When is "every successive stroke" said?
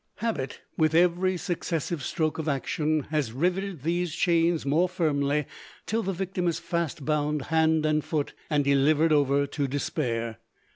0.95-2.39